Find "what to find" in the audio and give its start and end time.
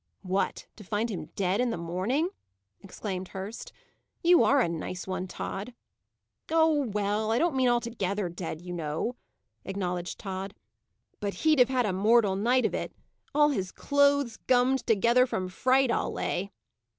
0.23-1.11